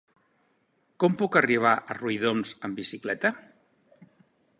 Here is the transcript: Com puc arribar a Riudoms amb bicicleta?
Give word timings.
Com 1.03 1.17
puc 1.19 1.37
arribar 1.41 1.73
a 1.79 1.97
Riudoms 1.99 2.55
amb 2.69 2.81
bicicleta? 2.81 3.31